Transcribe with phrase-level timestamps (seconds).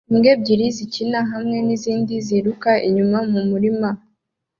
[0.09, 3.89] Imbwa ebyiri zikina hamwe nizindi ziruka inyuma mumurima